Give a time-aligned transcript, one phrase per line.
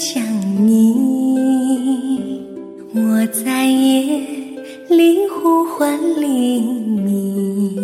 [0.00, 0.24] 想
[0.66, 0.94] 你
[2.94, 4.16] 我在夜
[4.88, 7.76] 里呼唤黎明。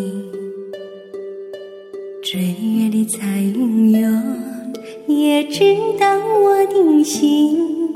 [2.23, 4.09] 追月的彩云哟
[5.07, 6.07] 也知道
[6.41, 7.93] 我的心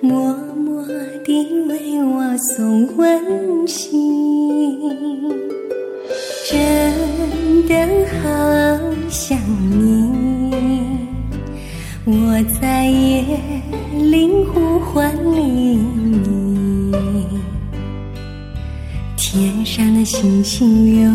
[0.00, 0.86] 默默
[1.24, 5.28] 地为我送温馨。
[6.48, 8.28] 真的好
[9.08, 9.36] 想
[9.72, 10.19] 你。
[12.06, 13.22] 我在夜
[13.94, 17.02] 里呼唤黎明。
[19.16, 21.12] 天上的星星哟，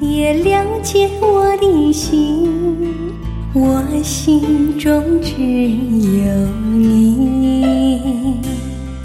[0.00, 2.50] 也了解我的心，
[3.54, 8.02] 我心中只有你。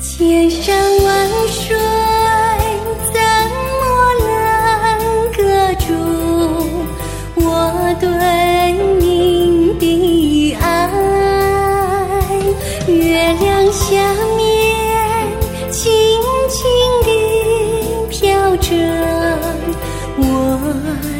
[0.01, 0.75] 千山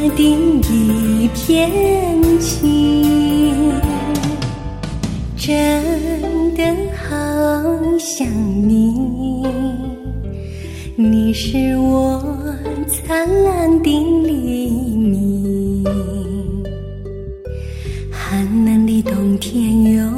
[0.10, 0.24] 的
[0.72, 1.70] 一片
[2.40, 3.72] 情。
[5.38, 5.54] 真
[6.56, 6.64] 的
[6.96, 7.08] 好
[8.00, 8.26] 想
[8.68, 9.46] 你，
[10.96, 12.24] 你是我
[12.88, 13.90] 灿烂的
[14.26, 15.84] 黎明。
[18.10, 20.10] 寒冷的冬天哟，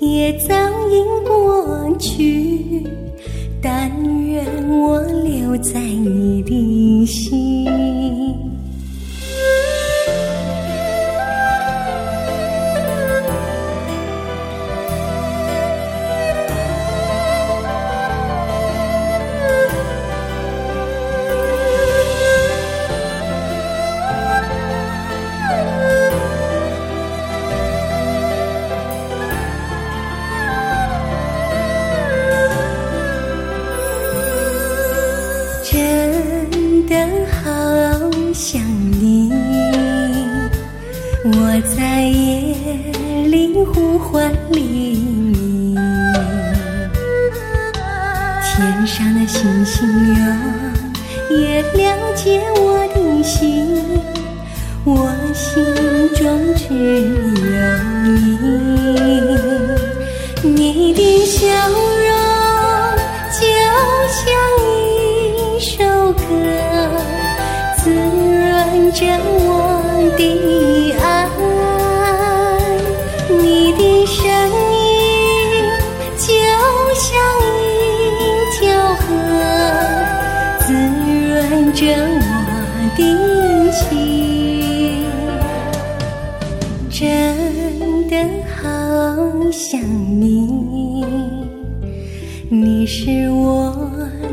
[0.00, 0.54] 也早
[0.90, 2.82] 已过去，
[3.62, 3.90] 但
[4.26, 7.51] 愿我留在你的心。
[43.64, 45.74] 呼唤黎明。
[48.44, 50.20] 天上的星星哟，
[51.30, 54.00] 也了解我的心，
[54.84, 55.64] 我心
[56.14, 57.56] 中只有
[58.04, 58.06] 你。
[60.44, 61.76] 你的笑容
[63.32, 63.40] 就
[64.12, 64.20] 像
[64.60, 65.72] 一首
[66.12, 66.20] 歌，
[67.78, 69.40] 滋润着我
[70.18, 70.20] 的
[81.74, 82.20] 着我
[82.96, 83.00] 的
[83.72, 83.80] 情。
[86.90, 87.00] 真
[88.08, 88.16] 的
[88.54, 88.60] 好
[89.50, 89.80] 想
[90.20, 91.04] 你，
[92.48, 93.90] 你是我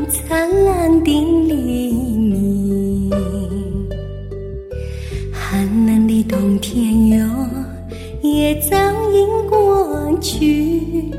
[0.08, 1.10] 灿烂的
[1.48, 3.10] 黎明。
[5.32, 7.26] 寒冷的冬天哟，
[8.22, 8.76] 也早
[9.10, 11.10] 已过去，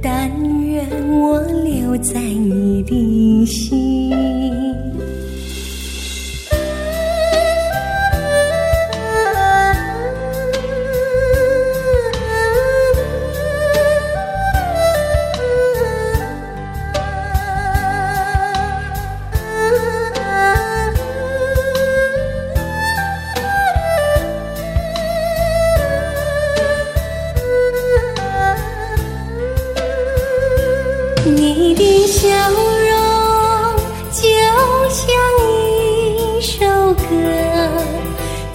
[0.00, 0.30] 但
[0.64, 0.86] 愿
[1.20, 3.87] 我留在你的心。
[31.36, 32.56] 你的笑容
[34.10, 34.22] 就
[34.88, 35.04] 像
[35.44, 36.64] 一首
[36.94, 37.04] 歌，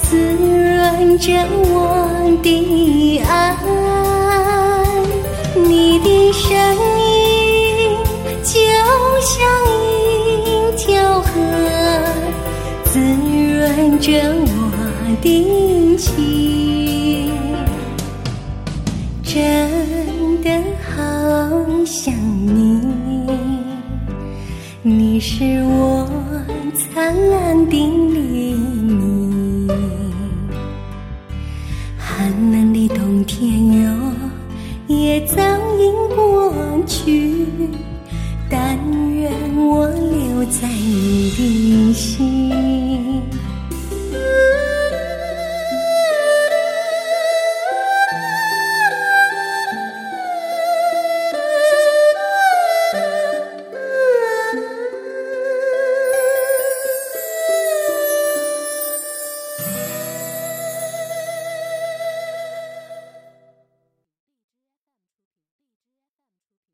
[0.02, 1.72] 滋润着我
[2.42, 3.32] 的爱。
[5.56, 6.50] 你的声
[6.98, 7.96] 音
[8.44, 8.52] 就
[9.22, 9.32] 像
[10.44, 11.30] 一条河，
[12.86, 14.10] 滋润着
[14.46, 14.52] 我
[15.22, 15.26] 的
[15.98, 16.10] 情。
[19.24, 19.32] 真
[20.44, 20.50] 的
[20.84, 20.96] 好
[21.86, 22.14] 想
[22.46, 22.82] 你，
[24.82, 26.06] 你是我
[26.74, 29.70] 灿烂的黎明。
[31.98, 33.90] 寒冷的冬天哟，
[34.88, 35.42] 也早
[35.80, 36.54] 已过
[36.86, 37.48] 去，
[38.50, 38.78] 但
[39.14, 42.52] 愿我留在你的心。